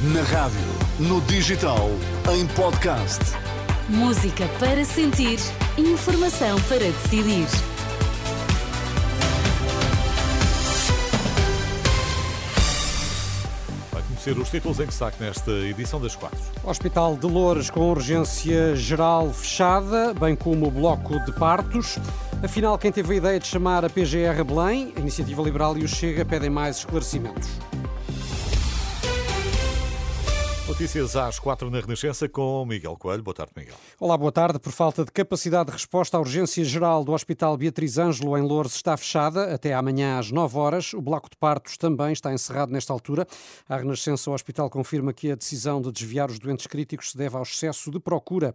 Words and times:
Na 0.00 0.22
rádio, 0.22 0.60
no 1.00 1.20
digital, 1.22 1.90
em 2.32 2.46
podcast. 2.54 3.18
Música 3.88 4.46
para 4.60 4.84
sentir, 4.84 5.40
informação 5.76 6.56
para 6.68 6.78
decidir. 6.78 7.48
Vai 13.90 14.00
conhecer 14.02 14.38
os 14.38 14.48
títulos 14.48 14.78
em 14.78 14.86
destaque 14.86 15.20
nesta 15.20 15.50
edição 15.50 16.00
das 16.00 16.14
quatro. 16.14 16.38
Hospital 16.62 17.16
de 17.16 17.26
Loures 17.26 17.68
com 17.68 17.90
urgência 17.90 18.76
geral 18.76 19.32
fechada, 19.32 20.14
bem 20.14 20.36
como 20.36 20.68
o 20.68 20.70
bloco 20.70 21.18
de 21.24 21.32
partos. 21.32 21.98
Afinal, 22.40 22.78
quem 22.78 22.92
teve 22.92 23.14
a 23.14 23.16
ideia 23.16 23.40
de 23.40 23.48
chamar 23.48 23.84
a 23.84 23.90
PGR 23.90 24.44
Belém, 24.46 24.92
a 24.96 25.00
Iniciativa 25.00 25.42
Liberal 25.42 25.76
e 25.76 25.82
o 25.82 25.88
Chega 25.88 26.24
pedem 26.24 26.50
mais 26.50 26.76
esclarecimentos. 26.76 27.48
Notícias 30.68 31.16
às 31.16 31.38
quatro 31.38 31.70
na 31.70 31.80
Renascença 31.80 32.28
com 32.28 32.62
Miguel 32.66 32.94
Coelho. 32.94 33.22
Boa 33.22 33.34
tarde, 33.34 33.52
Miguel. 33.56 33.74
Olá, 33.98 34.18
boa 34.18 34.30
tarde. 34.30 34.58
Por 34.58 34.70
falta 34.70 35.02
de 35.02 35.10
capacidade 35.10 35.68
de 35.68 35.72
resposta 35.72 36.18
à 36.18 36.20
urgência 36.20 36.62
geral 36.62 37.02
do 37.02 37.12
Hospital 37.12 37.56
Beatriz 37.56 37.96
Ângelo 37.96 38.36
em 38.36 38.42
Loures 38.42 38.74
está 38.74 38.94
fechada 38.94 39.54
até 39.54 39.72
amanhã 39.72 40.18
às 40.18 40.30
9 40.30 40.58
horas. 40.58 40.92
O 40.92 41.00
bloco 41.00 41.30
de 41.30 41.38
partos 41.38 41.78
também 41.78 42.12
está 42.12 42.34
encerrado 42.34 42.70
nesta 42.70 42.92
altura. 42.92 43.26
A 43.66 43.78
Renascença, 43.78 44.30
o 44.30 44.34
hospital 44.34 44.68
confirma 44.68 45.10
que 45.10 45.32
a 45.32 45.34
decisão 45.34 45.80
de 45.80 45.90
desviar 45.90 46.30
os 46.30 46.38
doentes 46.38 46.66
críticos 46.66 47.12
se 47.12 47.16
deve 47.16 47.34
ao 47.34 47.44
excesso 47.44 47.90
de 47.90 47.98
procura. 47.98 48.54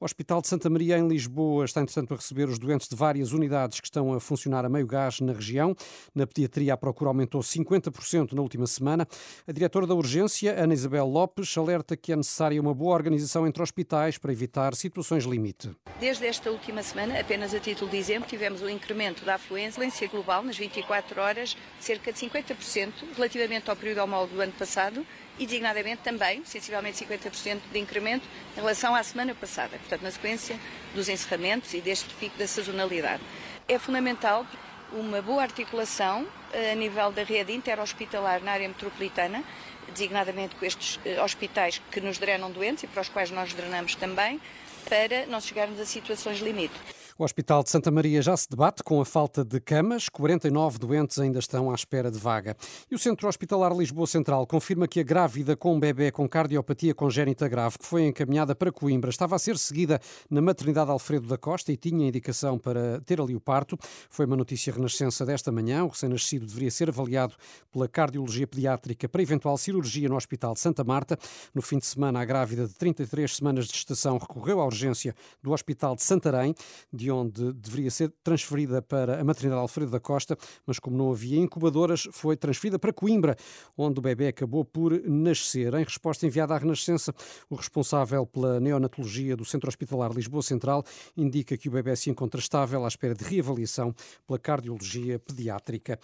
O 0.00 0.04
Hospital 0.04 0.40
de 0.40 0.46
Santa 0.46 0.70
Maria 0.70 0.96
em 0.96 1.08
Lisboa 1.08 1.64
está, 1.64 1.80
entretanto, 1.80 2.14
a 2.14 2.16
receber 2.16 2.48
os 2.48 2.56
doentes 2.56 2.88
de 2.88 2.94
várias 2.94 3.32
unidades 3.32 3.80
que 3.80 3.88
estão 3.88 4.14
a 4.14 4.20
funcionar 4.20 4.64
a 4.64 4.68
meio 4.68 4.86
gás 4.86 5.18
na 5.18 5.32
região. 5.32 5.74
Na 6.14 6.24
pediatria, 6.24 6.72
a 6.72 6.76
procura 6.76 7.10
aumentou 7.10 7.40
50% 7.40 8.32
na 8.32 8.40
última 8.40 8.64
semana. 8.68 9.08
A 9.44 9.50
diretora 9.50 9.88
da 9.88 9.94
urgência, 9.94 10.54
Ana 10.56 10.72
Isabel 10.72 11.04
Lopes, 11.04 11.47
alerta 11.56 11.96
que 11.96 12.12
é 12.12 12.16
necessária 12.16 12.60
uma 12.60 12.74
boa 12.74 12.94
organização 12.94 13.46
entre 13.46 13.62
hospitais 13.62 14.18
para 14.18 14.32
evitar 14.32 14.74
situações 14.74 15.24
limite. 15.24 15.70
Desde 16.00 16.26
esta 16.26 16.50
última 16.50 16.82
semana, 16.82 17.20
apenas 17.20 17.54
a 17.54 17.60
título 17.60 17.88
de 17.88 17.96
exemplo, 17.96 18.28
tivemos 18.28 18.60
um 18.60 18.68
incremento 18.68 19.24
da 19.24 19.36
afluência 19.36 20.08
global 20.08 20.42
nas 20.42 20.58
24 20.58 21.20
horas, 21.20 21.56
cerca 21.78 22.12
de 22.12 22.18
50% 22.18 22.92
relativamente 23.14 23.70
ao 23.70 23.76
período 23.76 24.02
homólogo 24.02 24.34
do 24.34 24.40
ano 24.40 24.52
passado 24.52 25.06
e 25.38 25.46
designadamente 25.46 26.02
também, 26.02 26.44
sensivelmente 26.44 27.04
50% 27.04 27.60
de 27.72 27.78
incremento 27.78 28.26
em 28.56 28.60
relação 28.60 28.94
à 28.94 29.02
semana 29.02 29.34
passada, 29.34 29.78
portanto 29.78 30.02
na 30.02 30.10
sequência 30.10 30.58
dos 30.94 31.08
encerramentos 31.08 31.72
e 31.74 31.80
deste 31.80 32.12
pico 32.14 32.36
da 32.36 32.46
sazonalidade. 32.46 33.22
É 33.68 33.78
fundamental 33.78 34.44
uma 34.92 35.20
boa 35.20 35.42
articulação 35.42 36.26
eh, 36.52 36.72
a 36.72 36.74
nível 36.74 37.12
da 37.12 37.22
rede 37.22 37.52
interhospitalar 37.52 38.42
na 38.42 38.52
área 38.52 38.68
metropolitana, 38.68 39.44
designadamente 39.92 40.54
com 40.56 40.64
estes 40.64 40.98
eh, 41.04 41.20
hospitais 41.22 41.80
que 41.90 42.00
nos 42.00 42.18
drenam 42.18 42.50
doentes 42.50 42.84
e 42.84 42.86
para 42.86 43.02
os 43.02 43.08
quais 43.08 43.30
nós 43.30 43.52
drenamos 43.52 43.94
também, 43.94 44.40
para 44.88 45.26
não 45.26 45.40
chegarmos 45.40 45.80
a 45.80 45.86
situações 45.86 46.38
limite. 46.38 46.74
O 47.20 47.24
Hospital 47.24 47.64
de 47.64 47.70
Santa 47.70 47.90
Maria 47.90 48.22
já 48.22 48.36
se 48.36 48.48
debate 48.48 48.80
com 48.84 49.00
a 49.00 49.04
falta 49.04 49.44
de 49.44 49.58
camas. 49.58 50.08
49 50.08 50.78
doentes 50.78 51.18
ainda 51.18 51.40
estão 51.40 51.68
à 51.68 51.74
espera 51.74 52.12
de 52.12 52.18
vaga. 52.18 52.56
E 52.88 52.94
o 52.94 52.98
Centro 52.98 53.26
Hospitalar 53.26 53.76
Lisboa 53.76 54.06
Central 54.06 54.46
confirma 54.46 54.86
que 54.86 55.00
a 55.00 55.02
grávida 55.02 55.56
com 55.56 55.74
um 55.74 55.80
bebê 55.80 56.12
com 56.12 56.28
cardiopatia 56.28 56.94
congénita 56.94 57.48
grave, 57.48 57.76
que 57.76 57.84
foi 57.84 58.06
encaminhada 58.06 58.54
para 58.54 58.70
Coimbra, 58.70 59.10
estava 59.10 59.34
a 59.34 59.38
ser 59.40 59.58
seguida 59.58 60.00
na 60.30 60.40
maternidade 60.40 60.92
Alfredo 60.92 61.26
da 61.26 61.36
Costa 61.36 61.72
e 61.72 61.76
tinha 61.76 62.06
indicação 62.06 62.56
para 62.56 63.00
ter 63.00 63.20
ali 63.20 63.34
o 63.34 63.40
parto. 63.40 63.76
Foi 64.08 64.24
uma 64.24 64.36
notícia 64.36 64.72
renascença 64.72 65.26
desta 65.26 65.50
manhã. 65.50 65.82
O 65.82 65.88
recém-nascido 65.88 66.46
deveria 66.46 66.70
ser 66.70 66.88
avaliado 66.88 67.34
pela 67.72 67.88
cardiologia 67.88 68.46
pediátrica 68.46 69.08
para 69.08 69.20
eventual 69.20 69.58
cirurgia 69.58 70.08
no 70.08 70.14
Hospital 70.14 70.54
de 70.54 70.60
Santa 70.60 70.84
Marta. 70.84 71.18
No 71.52 71.62
fim 71.62 71.78
de 71.78 71.86
semana, 71.86 72.20
a 72.20 72.24
grávida 72.24 72.68
de 72.68 72.74
33 72.74 73.34
semanas 73.34 73.66
de 73.66 73.74
gestação 73.74 74.18
recorreu 74.18 74.60
à 74.60 74.64
urgência 74.64 75.16
do 75.42 75.50
Hospital 75.50 75.96
de 75.96 76.04
Santarém, 76.04 76.54
de 76.92 77.07
onde 77.10 77.52
deveria 77.52 77.90
ser 77.90 78.12
transferida 78.22 78.82
para 78.82 79.20
a 79.20 79.24
maternidade 79.24 79.60
Alfredo 79.60 79.90
da 79.90 80.00
Costa, 80.00 80.36
mas 80.66 80.78
como 80.78 80.96
não 80.96 81.10
havia 81.10 81.38
incubadoras, 81.38 82.08
foi 82.12 82.36
transferida 82.36 82.78
para 82.78 82.92
Coimbra, 82.92 83.36
onde 83.76 83.98
o 83.98 84.02
bebê 84.02 84.28
acabou 84.28 84.64
por 84.64 85.00
nascer. 85.04 85.74
Em 85.74 85.84
resposta 85.84 86.26
enviada 86.26 86.54
à 86.54 86.58
Renascença, 86.58 87.14
o 87.48 87.54
responsável 87.54 88.26
pela 88.26 88.60
neonatologia 88.60 89.36
do 89.36 89.44
Centro 89.44 89.68
Hospitalar 89.68 90.12
Lisboa 90.12 90.42
Central 90.42 90.84
indica 91.16 91.56
que 91.56 91.68
o 91.68 91.72
bebê 91.72 91.94
se 91.96 92.10
encontra 92.10 92.40
estável 92.40 92.84
à 92.84 92.88
espera 92.88 93.14
de 93.14 93.24
reavaliação 93.24 93.94
pela 94.26 94.38
cardiologia 94.38 95.18
pediátrica. 95.18 95.98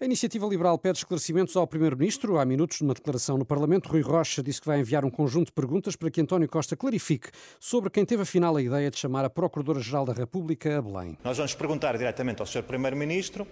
A 0.00 0.04
Iniciativa 0.04 0.46
Liberal 0.46 0.78
pede 0.78 0.98
esclarecimentos 0.98 1.56
ao 1.56 1.66
Primeiro-Ministro. 1.66 2.38
Há 2.38 2.44
minutos, 2.44 2.80
numa 2.80 2.94
declaração 2.94 3.38
no 3.38 3.44
Parlamento, 3.44 3.88
Rui 3.88 4.00
Rocha 4.00 4.42
disse 4.42 4.60
que 4.60 4.66
vai 4.66 4.80
enviar 4.80 5.04
um 5.04 5.10
conjunto 5.10 5.46
de 5.46 5.52
perguntas 5.52 5.96
para 5.96 6.10
que 6.10 6.20
António 6.20 6.48
Costa 6.48 6.76
clarifique 6.76 7.30
sobre 7.60 7.90
quem 7.90 8.04
teve 8.04 8.22
afinal 8.22 8.56
a 8.56 8.62
ideia 8.62 8.90
de 8.90 8.98
chamar 8.98 9.24
a 9.24 9.30
Procuradora-Geral 9.30 10.04
da 10.04 10.12
República 10.12 10.47
a 10.54 10.82
Belém. 10.82 11.18
Nós 11.24 11.36
vamos 11.36 11.54
perguntar 11.54 11.96
diretamente 11.96 12.40
ao 12.40 12.46
Sr. 12.46 12.62
Primeiro-Ministro 12.62 13.46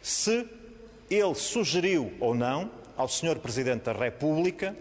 se 0.00 0.46
ele 1.10 1.34
sugeriu 1.34 2.12
ou 2.20 2.34
não 2.34 2.70
ao 2.96 3.08
Sr. 3.08 3.38
Presidente 3.38 3.82
da 3.82 3.92
República 3.92 4.76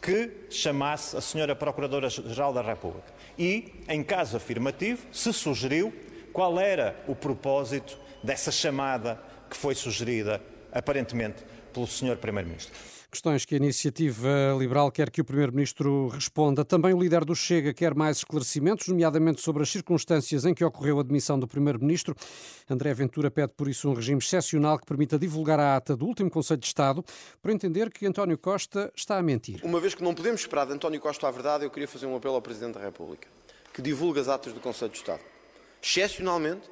que 0.00 0.30
chamasse 0.50 1.16
a 1.16 1.20
Sra. 1.20 1.54
Procuradora-Geral 1.54 2.52
da 2.52 2.62
República. 2.62 3.12
E, 3.38 3.72
em 3.88 4.02
caso 4.02 4.36
afirmativo, 4.36 5.06
se 5.12 5.32
sugeriu 5.32 5.92
qual 6.32 6.58
era 6.58 6.96
o 7.06 7.14
propósito 7.14 7.98
dessa 8.22 8.50
chamada 8.50 9.20
que 9.50 9.56
foi 9.56 9.74
sugerida, 9.74 10.40
aparentemente, 10.72 11.44
pelo 11.72 11.86
Sr. 11.86 12.16
Primeiro-Ministro. 12.16 12.97
Questões 13.10 13.46
que 13.46 13.54
a 13.54 13.56
iniciativa 13.56 14.28
liberal 14.58 14.92
quer 14.92 15.10
que 15.10 15.22
o 15.22 15.24
Primeiro-Ministro 15.24 16.08
responda. 16.08 16.62
Também 16.62 16.92
o 16.92 17.00
líder 17.00 17.24
do 17.24 17.34
Chega 17.34 17.72
quer 17.72 17.94
mais 17.94 18.18
esclarecimentos, 18.18 18.86
nomeadamente 18.86 19.40
sobre 19.40 19.62
as 19.62 19.70
circunstâncias 19.70 20.44
em 20.44 20.52
que 20.52 20.62
ocorreu 20.62 21.00
a 21.00 21.02
demissão 21.02 21.38
do 21.38 21.48
Primeiro-Ministro. 21.48 22.14
André 22.68 22.92
Ventura 22.92 23.30
pede, 23.30 23.54
por 23.56 23.66
isso, 23.66 23.88
um 23.88 23.94
regime 23.94 24.18
excepcional 24.18 24.78
que 24.78 24.84
permita 24.84 25.18
divulgar 25.18 25.58
a 25.58 25.76
ata 25.76 25.96
do 25.96 26.04
último 26.04 26.30
Conselho 26.30 26.60
de 26.60 26.66
Estado 26.66 27.02
para 27.40 27.50
entender 27.50 27.90
que 27.90 28.04
António 28.04 28.36
Costa 28.36 28.92
está 28.94 29.16
a 29.16 29.22
mentir. 29.22 29.60
Uma 29.64 29.80
vez 29.80 29.94
que 29.94 30.04
não 30.04 30.14
podemos 30.14 30.42
esperar 30.42 30.66
de 30.66 30.74
António 30.74 31.00
Costa 31.00 31.26
a 31.26 31.30
verdade, 31.30 31.64
eu 31.64 31.70
queria 31.70 31.88
fazer 31.88 32.04
um 32.04 32.14
apelo 32.14 32.34
ao 32.34 32.42
Presidente 32.42 32.74
da 32.74 32.84
República, 32.84 33.26
que 33.72 33.80
divulgue 33.80 34.20
as 34.20 34.28
atas 34.28 34.52
do 34.52 34.60
Conselho 34.60 34.92
de 34.92 34.98
Estado. 34.98 35.22
Excepcionalmente, 35.82 36.68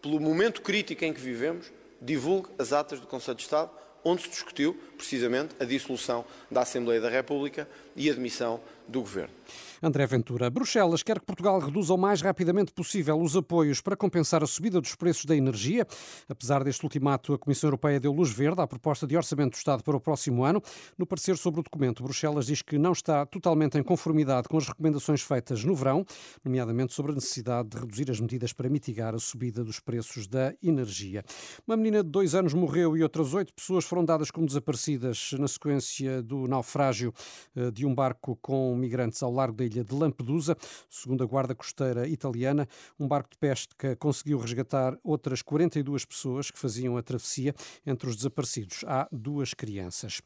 pelo 0.00 0.18
momento 0.18 0.62
crítico 0.62 1.04
em 1.04 1.12
que 1.12 1.20
vivemos, 1.20 1.70
divulgue 2.00 2.48
as 2.58 2.72
atas 2.72 3.00
do 3.00 3.06
Conselho 3.06 3.36
de 3.36 3.42
Estado 3.42 3.83
onde 4.04 4.22
se 4.22 4.28
discutiu 4.28 4.74
precisamente 4.96 5.54
a 5.58 5.64
dissolução 5.64 6.24
da 6.50 6.60
Assembleia 6.60 7.00
da 7.00 7.08
República 7.08 7.68
e 7.96 8.10
a 8.10 8.12
demissão 8.12 8.60
do 8.88 9.00
Governo. 9.00 9.34
André 9.82 10.06
Ventura. 10.06 10.48
Bruxelas 10.48 11.02
quer 11.02 11.20
que 11.20 11.26
Portugal 11.26 11.58
reduza 11.58 11.92
o 11.92 11.98
mais 11.98 12.22
rapidamente 12.22 12.72
possível 12.72 13.20
os 13.20 13.36
apoios 13.36 13.80
para 13.80 13.94
compensar 13.96 14.42
a 14.42 14.46
subida 14.46 14.80
dos 14.80 14.94
preços 14.94 15.26
da 15.26 15.36
energia. 15.36 15.86
Apesar 16.28 16.64
deste 16.64 16.82
ultimato, 16.84 17.34
a 17.34 17.38
Comissão 17.38 17.68
Europeia 17.68 18.00
deu 18.00 18.12
luz 18.12 18.30
verde 18.30 18.62
à 18.62 18.66
proposta 18.66 19.06
de 19.06 19.16
orçamento 19.16 19.52
do 19.52 19.56
Estado 19.56 19.82
para 19.82 19.96
o 19.96 20.00
próximo 20.00 20.42
ano. 20.42 20.62
No 20.96 21.06
parecer 21.06 21.36
sobre 21.36 21.60
o 21.60 21.62
documento, 21.62 22.02
Bruxelas 22.02 22.46
diz 22.46 22.62
que 22.62 22.78
não 22.78 22.92
está 22.92 23.26
totalmente 23.26 23.76
em 23.78 23.82
conformidade 23.82 24.48
com 24.48 24.56
as 24.56 24.66
recomendações 24.66 25.20
feitas 25.20 25.64
no 25.64 25.74
verão, 25.74 26.04
nomeadamente 26.42 26.94
sobre 26.94 27.12
a 27.12 27.14
necessidade 27.14 27.68
de 27.68 27.78
reduzir 27.78 28.10
as 28.10 28.20
medidas 28.20 28.52
para 28.52 28.68
mitigar 28.70 29.14
a 29.14 29.18
subida 29.18 29.62
dos 29.62 29.80
preços 29.80 30.26
da 30.26 30.54
energia. 30.62 31.22
Uma 31.66 31.76
menina 31.76 32.02
de 32.02 32.08
dois 32.08 32.34
anos 32.34 32.54
morreu 32.54 32.96
e 32.96 33.02
outras 33.02 33.34
oito 33.34 33.52
pessoas 33.52 33.84
foram 33.84 34.04
dadas 34.04 34.30
como 34.30 34.46
desaparecidas 34.46 35.32
na 35.38 35.48
sequência 35.48 36.22
do 36.22 36.48
naufrágio 36.48 37.12
eh, 37.54 37.70
de 37.70 37.84
um 37.84 37.94
barco 37.94 38.38
com 38.40 38.73
migrantes 38.76 39.22
ao 39.22 39.32
largo 39.32 39.56
da 39.56 39.64
ilha 39.64 39.84
de 39.84 39.94
Lampedusa. 39.94 40.56
Segundo 40.88 41.22
a 41.22 41.26
Guarda 41.26 41.54
Costeira 41.54 42.06
italiana, 42.06 42.68
um 42.98 43.06
barco 43.06 43.30
de 43.30 43.38
pesca 43.38 43.96
conseguiu 43.96 44.38
resgatar 44.38 44.98
outras 45.02 45.42
42 45.42 46.04
pessoas 46.04 46.50
que 46.50 46.58
faziam 46.58 46.96
a 46.96 47.02
travessia. 47.02 47.54
Entre 47.86 48.08
os 48.08 48.16
desaparecidos 48.16 48.84
há 48.86 49.08
duas 49.10 49.54
crianças. 49.54 50.20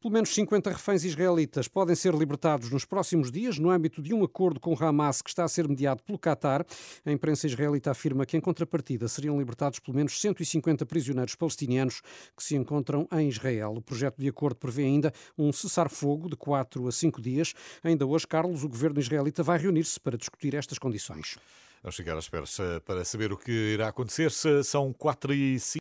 Pelo 0.00 0.12
menos 0.12 0.34
50 0.34 0.70
reféns 0.70 1.04
israelitas 1.04 1.68
podem 1.68 1.94
ser 1.94 2.14
libertados 2.14 2.70
nos 2.70 2.84
próximos 2.84 3.30
dias 3.30 3.58
no 3.58 3.70
âmbito 3.70 4.02
de 4.02 4.12
um 4.12 4.24
acordo 4.24 4.60
com 4.60 4.76
Hamas 4.78 5.22
que 5.22 5.30
está 5.30 5.44
a 5.44 5.48
ser 5.48 5.68
mediado 5.68 6.02
pelo 6.02 6.18
Qatar. 6.18 6.64
A 7.04 7.12
imprensa 7.12 7.46
israelita 7.46 7.90
afirma 7.90 8.26
que, 8.26 8.36
em 8.36 8.40
contrapartida, 8.40 9.08
seriam 9.08 9.38
libertados 9.38 9.78
pelo 9.78 9.96
menos 9.96 10.20
150 10.20 10.84
prisioneiros 10.86 11.34
palestinianos 11.34 12.00
que 12.36 12.42
se 12.42 12.56
encontram 12.56 13.08
em 13.12 13.28
Israel. 13.28 13.74
O 13.76 13.82
projeto 13.82 14.18
de 14.18 14.28
acordo 14.28 14.56
prevê 14.56 14.84
ainda 14.84 15.12
um 15.36 15.52
cessar-fogo 15.52 16.28
de 16.28 16.36
4 16.36 16.86
a 16.86 16.92
5 16.92 17.20
dias. 17.20 17.54
Ainda 17.94 18.06
hoje, 18.06 18.26
Carlos, 18.26 18.64
o 18.64 18.68
governo 18.68 18.98
israelita 18.98 19.40
vai 19.44 19.56
reunir-se 19.56 20.00
para 20.00 20.18
discutir 20.18 20.52
estas 20.56 20.80
condições. 20.80 21.38
Vamos 21.80 21.94
chegar 21.94 22.16
à 22.16 22.18
espera 22.18 22.44
para 22.84 23.04
saber 23.04 23.32
o 23.32 23.36
que 23.36 23.52
irá 23.52 23.86
acontecer. 23.86 24.32
São 24.64 24.92
4 24.92 25.32
e 25.32 25.60
5. 25.60 25.72